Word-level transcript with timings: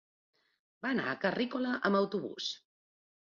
Va 0.85 0.89
anar 0.95 1.05
a 1.11 1.19
Carrícola 1.25 1.75
amb 1.89 1.99
autobús. 1.99 2.49